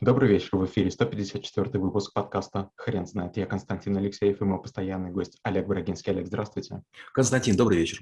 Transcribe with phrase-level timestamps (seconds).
[0.00, 3.36] Добрый вечер, в эфире 154 выпуск подкаста «Хрен знает».
[3.36, 6.10] Я Константин Алексеев и мой постоянный гость Олег Брагинский.
[6.10, 6.80] Олег, здравствуйте.
[7.12, 8.00] Константин, добрый вечер.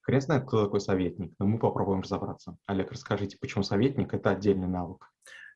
[0.00, 2.56] Хрен знает, кто такой советник, но мы попробуем разобраться.
[2.64, 5.06] Олег, расскажите, почему советник– это отдельный навык?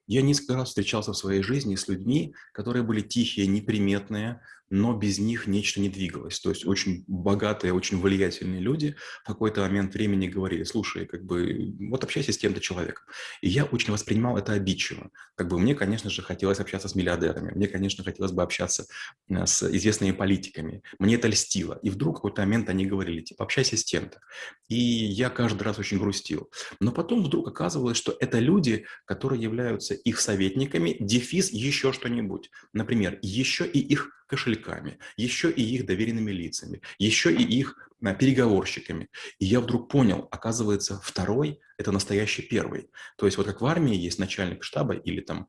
[0.06, 4.40] Я несколько раз встречался в своей жизни с людьми, которые были тихие, неприметные,
[4.70, 6.40] но без них нечто не двигалось.
[6.40, 11.74] То есть очень богатые, очень влиятельные люди в какой-то момент времени говорили, слушай, как бы,
[11.88, 13.04] вот общайся с тем-то человеком.
[13.42, 15.10] И я очень воспринимал это обидчиво.
[15.36, 18.86] Как бы мне, конечно же, хотелось общаться с миллиардерами, мне, конечно, хотелось бы общаться
[19.28, 20.82] э, с известными политиками.
[20.98, 21.78] Мне это льстило.
[21.82, 24.20] И вдруг в какой-то момент они говорили, типа, общайся с тем-то.
[24.68, 26.50] И я каждый раз очень грустил.
[26.80, 32.50] Но потом вдруг оказывалось, что это люди, которые являются их советниками, дефис еще что-нибудь.
[32.72, 39.08] Например, еще и их кошельками, еще и их доверенными лицами, еще и их а, переговорщиками.
[39.38, 42.90] И я вдруг понял, оказывается, второй– это настоящий первый.
[43.16, 45.48] То есть вот как в армии есть начальник штаба или там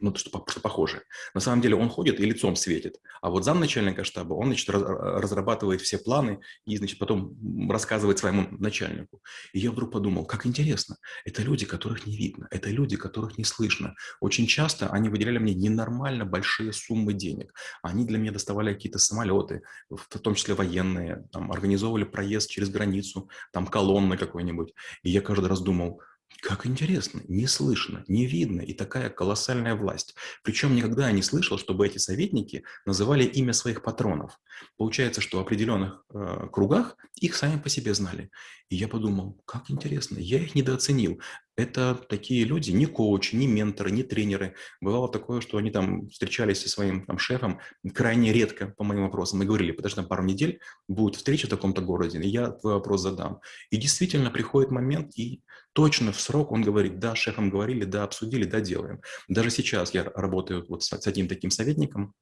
[0.00, 1.02] ну, что, что похоже.
[1.34, 2.96] На самом деле он ходит и лицом светит.
[3.22, 7.36] А вот замначальника штаба, он, значит, разрабатывает все планы и, значит, потом
[7.70, 9.20] рассказывает своему начальнику.
[9.52, 10.96] И я вдруг подумал, как интересно.
[11.24, 12.48] Это люди, которых не видно.
[12.50, 13.94] Это люди, которых не слышно.
[14.20, 17.52] Очень часто они выделяли мне ненормально большие суммы денег.
[17.82, 23.28] Они для меня доставали какие-то самолеты, в том числе военные, там, организовывали проезд через границу,
[23.52, 24.74] там, колонны какой-нибудь.
[25.02, 26.00] И я каждый раз думал,
[26.40, 30.14] как интересно, не слышно, не видно, и такая колоссальная власть.
[30.42, 34.38] Причем никогда я не слышал, чтобы эти советники называли имя своих патронов.
[34.76, 38.30] Получается, что в определенных э, кругах их сами по себе знали.
[38.68, 41.20] И я подумал, как интересно, я их недооценил.
[41.60, 44.54] Это такие люди, не коучи, не менторы, не тренеры.
[44.80, 47.60] Бывало такое, что они там встречались со своим там, шефом
[47.94, 51.82] крайне редко по моим вопросам и говорили, подожди, там пару недель будет встреча в таком-то
[51.82, 53.40] городе, и я твой вопрос задам.
[53.70, 55.42] И действительно приходит момент, и
[55.74, 59.02] точно в срок он говорит, да, шефом говорили, да, обсудили, да, делаем.
[59.28, 62.14] Даже сейчас я работаю вот с одним таким советником,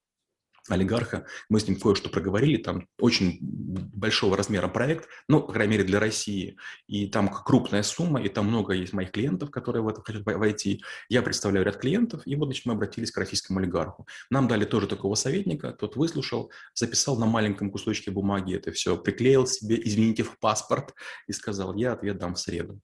[0.74, 1.27] олигарха.
[1.48, 6.00] Мы с ним кое-что проговорили, там очень большого размера проект, ну, по крайней мере, для
[6.00, 6.56] России.
[6.87, 10.82] И там крупная сумма, и там много есть моих клиентов, которые в это хотят войти.
[11.09, 14.06] Я представляю ряд клиентов, и вот, значит, мы обратились к российскому олигарху.
[14.31, 19.47] Нам дали тоже такого советника, тот выслушал, записал на маленьком кусочке бумаги это все, приклеил
[19.47, 20.94] себе, извините, в паспорт
[21.26, 22.81] и сказал, я ответ дам в среду.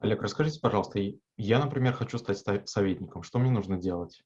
[0.00, 1.00] Олег, расскажите, пожалуйста,
[1.36, 3.22] я, например, хочу стать советником.
[3.24, 4.22] Что мне нужно делать?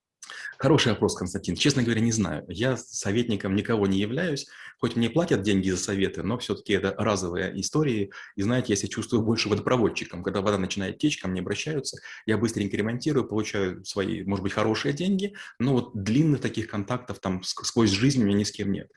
[0.63, 1.57] Хороший вопрос, Константин.
[1.57, 2.45] Честно говоря, не знаю.
[2.47, 4.47] Я советником никого не являюсь,
[4.79, 8.13] хоть мне платят деньги за советы, но все-таки это разовые истории.
[8.37, 10.23] И знаете, я себя чувствую больше водопроводчиком.
[10.23, 14.93] Когда вода начинает течь, ко мне обращаются, я быстренько ремонтирую, получаю свои, может быть, хорошие
[14.93, 18.89] деньги, но вот длинных таких контактов там сквозь жизнь у меня ни с кем нет.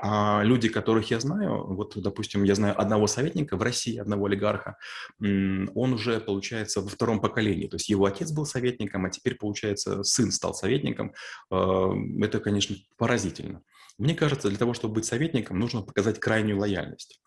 [0.00, 4.76] А люди, которых я знаю, вот, допустим, я знаю одного советника в России, одного олигарха,
[5.18, 7.66] он уже, получается, во втором поколении.
[7.66, 11.07] То есть его отец был советником, а теперь, получается, сын стал советником
[11.50, 13.62] а, это, конечно, поразительно.
[13.98, 17.20] Мне кажется, для того, чтобы быть советником, нужно показать крайнюю лояльность.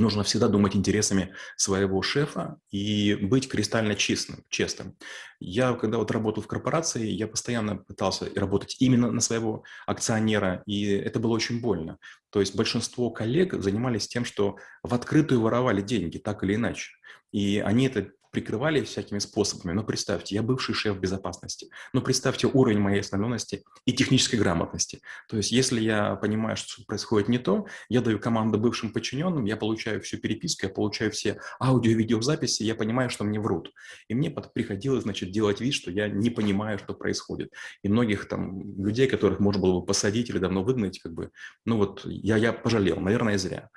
[0.00, 4.44] Нужно всегда думать интересами своего шефа и быть кристально честным.
[4.48, 4.96] честным.
[5.40, 10.84] Я, когда вот работал в корпорации, я постоянно пытался работать именно на своего акционера, и
[10.84, 11.98] это было очень больно.
[12.30, 16.92] То есть большинство коллег занимались тем, что в открытую воровали деньги, так или иначе.
[17.32, 19.72] И они это прикрывали всякими способами.
[19.72, 21.70] Но представьте, я бывший шеф безопасности.
[21.92, 25.00] Но представьте уровень моей осведомленности и технической грамотности.
[25.28, 29.56] То есть если я понимаю, что происходит не то, я даю команду бывшим подчиненным, я
[29.56, 33.72] получаю всю переписку, я получаю все аудио видеозаписи, я понимаю, что мне врут.
[34.06, 37.52] И мне приходилось, значит, делать вид, что я не понимаю, что происходит.
[37.82, 41.30] И многих там людей, которых можно было бы посадить или давно выгнать, как бы,
[41.64, 43.68] ну вот я, я пожалел, наверное, зря.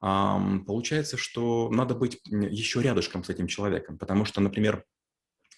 [0.00, 4.82] Получается, что надо быть еще рядышком с этим человеком, потому что, например,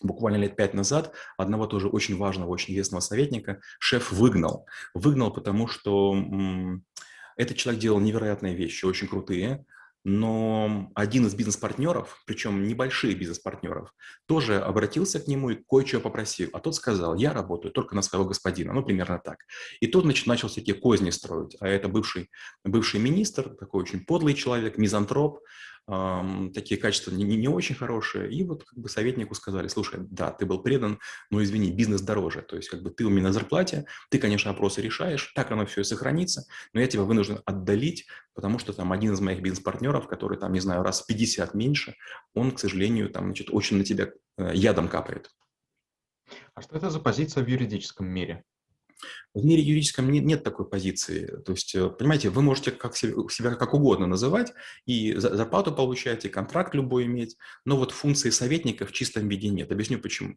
[0.02, 4.66] буквально лет пять назад одного тоже очень важного, очень известного советника шеф выгнал.
[4.92, 6.14] Выгнал, потому что
[7.38, 9.64] этот человек делал невероятные вещи, очень крутые,
[10.04, 13.94] но один из бизнес-партнеров, причем небольших бизнес-партнеров,
[14.26, 16.50] тоже обратился к нему и кое-что попросил.
[16.52, 19.38] А тот сказал, я работаю только на своего господина, ну, примерно так.
[19.80, 21.56] И тот значит, начал всякие козни строить.
[21.60, 22.28] А это бывший,
[22.64, 25.40] бывший министр, такой очень подлый человек, мизантроп,
[25.86, 28.32] такие качества не, не, очень хорошие.
[28.32, 31.00] И вот как бы советнику сказали, слушай, да, ты был предан,
[31.30, 32.42] но извини, бизнес дороже.
[32.42, 35.66] То есть как бы ты у меня на зарплате, ты, конечно, опросы решаешь, так оно
[35.66, 40.06] все и сохранится, но я тебя вынужден отдалить, потому что там один из моих бизнес-партнеров,
[40.06, 41.96] который там, не знаю, раз в 50 меньше,
[42.34, 45.30] он, к сожалению, там, значит, очень на тебя э, ядом капает.
[46.54, 48.44] А что это за позиция в юридическом мире?
[49.34, 51.26] В мире юридическом нет, нет такой позиции.
[51.44, 54.52] То есть, э, понимаете, вы можете как себя, себя как угодно называть,
[54.86, 59.72] и зарплату получать, и контракт любой иметь, но вот функции советника в чистом виде нет.
[59.72, 60.36] Объясню почему.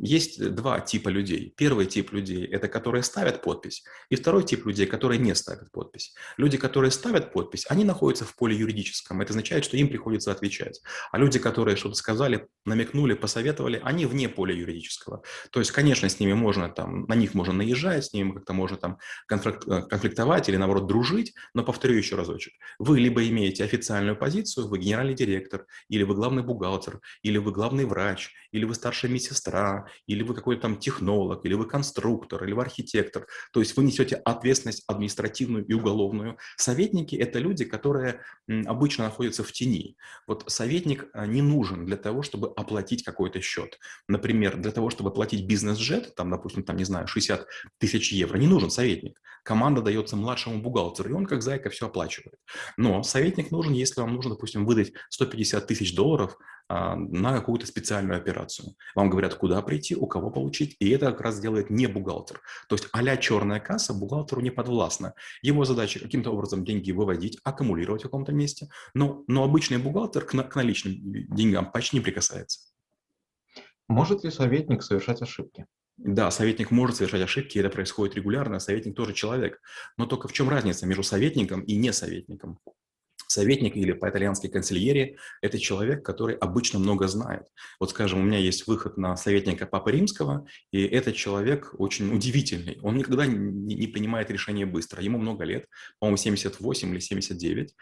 [0.00, 1.52] Есть два типа людей.
[1.56, 6.14] Первый тип людей– это которые ставят подпись, и второй тип людей, которые не ставят подпись.
[6.36, 9.20] Люди, которые ставят подпись, они находятся в поле юридическом.
[9.20, 10.80] Это означает, что им приходится отвечать.
[11.10, 15.22] А люди, которые что-то сказали, намекнули, посоветовали, они вне поля юридического.
[15.50, 18.76] То есть, конечно, с ними можно там, на них можно наезжать, с ними как-то можно
[18.76, 18.98] там
[19.28, 22.52] э, конфликтовать или, наоборот, дружить, но повторю еще разочек.
[22.78, 27.86] Вы либо имеете официальную позицию, вы генеральный директор, или вы главный бухгалтер, или вы главный
[27.86, 32.62] врач, или вы старшая медсестра, или вы какой-то там технолог, или вы конструктор, или вы
[32.62, 33.26] архитектор.
[33.52, 36.38] То есть вы несете ответственность административную и уголовную.
[36.56, 38.20] Советники– это люди, которые
[38.66, 39.96] обычно находятся в тени.
[40.26, 43.78] Вот советник э, не нужен для того, чтобы оплатить какой-то счет.
[44.08, 47.31] Например, для того, чтобы оплатить бизнес-джет, там, допустим, там, не знаю, 60
[47.78, 49.20] тысяч евро, не нужен советник.
[49.42, 52.36] Команда дается младшему бухгалтеру, и он как зайка все оплачивает.
[52.76, 56.36] Но советник нужен, если вам нужно, допустим, выдать 150 тысяч долларов
[56.68, 58.74] а, на какую-то специальную операцию.
[58.94, 62.40] Вам говорят, куда прийти, у кого получить, и это как раз делает не бухгалтер.
[62.68, 65.14] То есть а черная касса бухгалтеру не подвластна.
[65.42, 70.30] Его задача каким-то образом деньги выводить, аккумулировать в каком-то месте, но, но обычный бухгалтер к,
[70.30, 70.94] к наличным
[71.34, 72.60] деньгам почти не прикасается.
[73.88, 75.66] Может ли советник совершать ошибки?
[76.04, 79.60] Да, советник может совершать ошибки, это происходит регулярно, советник тоже человек.
[79.96, 82.58] Но только в чем разница между советником и несоветником?
[83.26, 87.44] Советник или по-итальянски консильери– это человек, который обычно много знает.
[87.80, 92.78] Вот, скажем, у меня есть выход на советника Папы Римского, и этот человек очень удивительный.
[92.82, 95.02] Он никогда не принимает решения быстро.
[95.02, 95.66] Ему много лет,
[95.98, 97.74] по-моему, 78 или 79.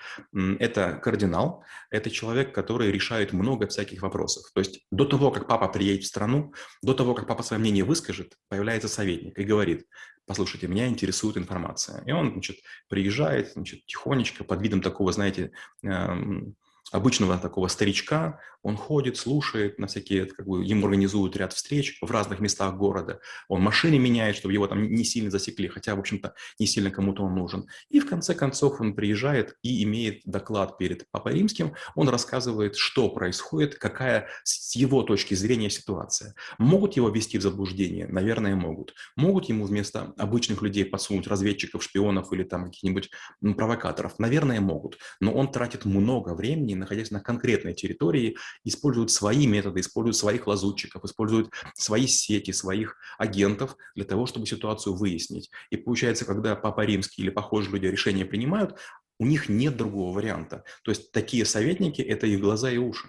[0.59, 4.45] Это кардинал, это человек, который решает много всяких вопросов.
[4.55, 6.53] То есть до того, как папа приедет в страну,
[6.83, 9.87] до того, как папа свое мнение выскажет, появляется советник и говорит,
[10.27, 12.03] послушайте, меня интересует информация.
[12.07, 12.59] И он, значит,
[12.89, 15.53] приезжает, значит, тихонечко, под видом такого, знаете,
[15.83, 16.57] эм,
[16.93, 22.11] обычного такого старичка, он ходит, слушает на всякие, как бы, ему организуют ряд встреч в
[22.11, 23.21] разных местах города.
[23.49, 27.23] Он машины меняет, чтобы его там не сильно засекли, хотя, в общем-то, не сильно кому-то
[27.23, 27.67] он нужен.
[27.89, 31.75] И в конце концов он приезжает и имеет доклад перед Папой Римским.
[31.95, 36.35] Он рассказывает, что происходит, какая с его точки зрения ситуация.
[36.59, 38.07] Могут его ввести в заблуждение?
[38.07, 38.95] Наверное, могут.
[39.17, 43.11] Могут ему вместо обычных людей подсунуть разведчиков, шпионов или там каких-нибудь
[43.41, 44.19] провокаторов?
[44.19, 44.99] Наверное, могут.
[45.21, 51.05] Но он тратит много времени, находясь на конкретной территории, используют свои методы, используют своих лазутчиков,
[51.05, 55.51] используют свои сети, своих агентов для того, чтобы ситуацию выяснить.
[55.71, 58.79] И получается, когда Папа Римский или похожие люди решения принимают,
[59.19, 60.65] у них нет другого варианта.
[60.83, 63.09] То есть такие советники– это их глаза и уши.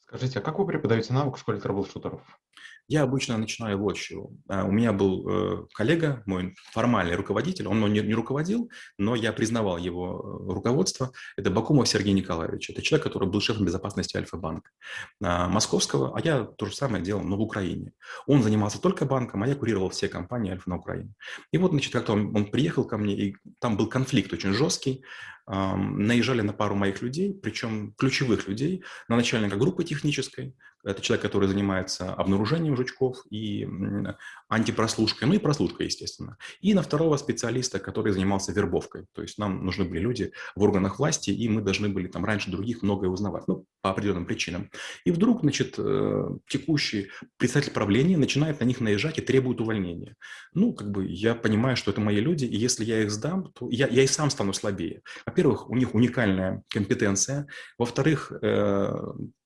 [0.00, 2.22] Скажите, а как вы преподаете навык в школе трэблшутеров?
[2.88, 4.32] Я обычно начинаю вот чего.
[4.48, 9.76] А, у меня был э, коллега, мой формальный руководитель, он не, руководил, но я признавал
[9.76, 11.12] его э, руководство.
[11.36, 12.70] Это Бакумов Сергей Николаевич.
[12.70, 14.70] Это человек, который был шефом безопасности Альфа-банка
[15.20, 17.92] московского, а я то же самое делал, но в Украине.
[18.26, 21.12] Он занимался только банком, а я курировал все компании Альфа на Украине.
[21.52, 25.04] И вот, значит, как-то он, он приехал ко мне, и там был конфликт очень жесткий
[25.50, 30.54] наезжали на пару моих людей, причем ключевых людей, на начальника группы технической,
[30.84, 33.68] это человек, который занимается обнаружением жучков и
[34.48, 36.36] антипрослушкой, ну и прослушкой, естественно.
[36.60, 39.06] И на второго специалиста, который занимался вербовкой.
[39.12, 42.50] То есть нам нужны были люди в органах власти, и мы должны были там раньше
[42.50, 44.70] других многое узнавать, ну, по определенным причинам.
[45.04, 50.16] И вдруг, значит, э, текущий представитель правления начинает на них наезжать и требует увольнения.
[50.54, 53.68] Ну, как бы я понимаю, что это мои люди, и если я их сдам, то
[53.70, 55.02] я, я и сам стану слабее.
[55.24, 57.46] Во-первых, у них уникальная компетенция.
[57.78, 58.92] Во-вторых, э,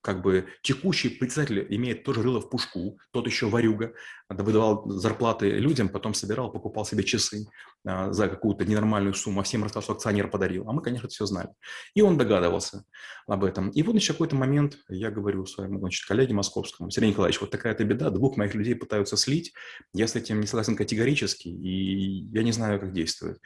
[0.02, 3.92] как бы текущий председатель имеет тоже рыло в пушку, тот еще варюга,
[4.28, 7.46] выдавал зарплаты людям, потом собирал, покупал себе часы
[7.86, 10.68] а, за какую-то ненормальную сумму, а всем рассказал, что акционер подарил.
[10.68, 11.50] А мы, конечно, все знали.
[11.94, 12.84] И он догадывался
[13.26, 13.70] об этом.
[13.70, 17.81] И вот, значит, какой-то момент я говорю своему, значит, коллеге московскому, Сергей Николаевич, вот такая-то
[17.84, 19.52] беда, двух моих людей пытаются слить,
[19.92, 23.38] я с этим не согласен категорически, и я не знаю, как действовать.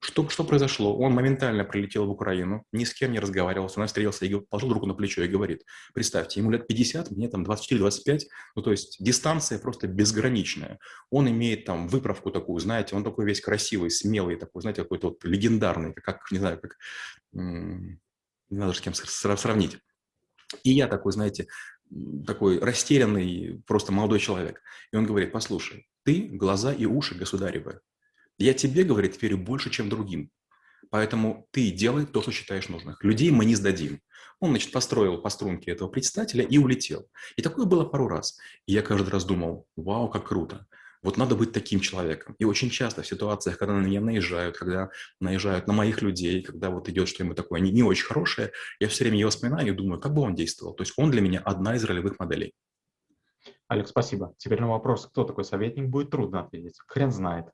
[0.00, 0.96] Что, что произошло?
[0.96, 4.72] Он моментально прилетел в Украину, ни с кем не разговаривал, со мной встретился и положил
[4.72, 8.20] руку на плечо и говорит, представьте, ему лет 50, мне там 24-25,
[8.54, 10.78] ну то есть дистанция просто безграничная.
[11.10, 15.24] Он имеет там выправку такую, знаете, он такой весь красивый, смелый, такой, знаете, какой-то вот
[15.24, 16.76] легендарный, как, не знаю, как,
[17.32, 17.98] не
[18.50, 19.78] надо с кем сравнить.
[20.62, 21.48] И я такой, знаете,
[22.26, 24.60] такой растерянный, просто молодой человек.
[24.92, 27.80] И он говорит, послушай, ты глаза и уши государевы.
[28.38, 30.30] Я тебе, говорит, верю больше, чем другим.
[30.90, 32.96] Поэтому ты делай то, что считаешь нужным.
[33.02, 34.00] Людей мы не сдадим.
[34.40, 37.08] Он, значит, построил по струнке этого председателя и улетел.
[37.36, 38.38] И такое было пару раз.
[38.66, 40.66] И я каждый раз думал, вау, как круто.
[41.02, 42.34] Вот надо быть таким человеком.
[42.38, 44.90] И очень часто в ситуациях, когда на меня наезжают, когда
[45.20, 49.04] наезжают на моих людей, когда вот идет что-нибудь такое не, не очень хорошее, я все
[49.04, 50.74] время его вспоминаю и думаю, как бы он действовал.
[50.74, 52.52] То есть он для меня одна из ролевых моделей.
[53.68, 54.34] Алекс, спасибо.
[54.38, 56.78] Теперь на вопрос, кто такой советник, будет трудно ответить.
[56.86, 57.46] Хрен знает.